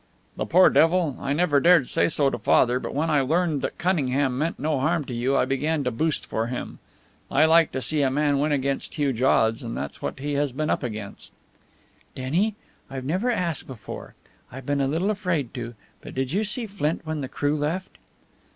"The 0.35 0.47
poor 0.47 0.71
devil! 0.71 1.15
I 1.21 1.31
never 1.31 1.59
dared 1.59 1.87
say 1.87 2.09
so 2.09 2.31
to 2.31 2.39
Father, 2.39 2.79
but 2.79 2.95
when 2.95 3.11
I 3.11 3.21
learned 3.21 3.61
that 3.61 3.77
Cunningham 3.77 4.35
meant 4.35 4.57
no 4.57 4.79
harm 4.79 5.05
to 5.05 5.13
you 5.13 5.37
I 5.37 5.45
began 5.45 5.83
to 5.83 5.91
boost 5.91 6.25
for 6.25 6.47
him. 6.47 6.79
I 7.29 7.45
like 7.45 7.71
to 7.73 7.83
see 7.83 8.01
a 8.01 8.09
man 8.09 8.39
win 8.39 8.51
against 8.51 8.95
huge 8.95 9.21
odds, 9.21 9.61
and 9.61 9.77
that's 9.77 10.01
what 10.01 10.17
he 10.17 10.33
has 10.33 10.53
been 10.53 10.71
up 10.71 10.81
against." 10.81 11.33
"Denny, 12.15 12.55
I've 12.89 13.05
never 13.05 13.29
asked 13.29 13.67
before; 13.67 14.15
I've 14.51 14.65
been 14.65 14.81
a 14.81 14.87
little 14.87 15.11
afraid 15.11 15.53
to, 15.53 15.75
but 16.01 16.15
did 16.15 16.31
you 16.31 16.43
see 16.45 16.65
Flint 16.65 17.01
when 17.05 17.21
the 17.21 17.29
crew 17.29 17.55
left?" 17.55 17.99